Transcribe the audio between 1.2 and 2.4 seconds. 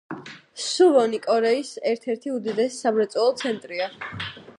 კორეის ერთ-ერთი